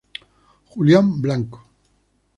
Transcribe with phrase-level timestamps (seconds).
[0.69, 1.59] Julián Blanco.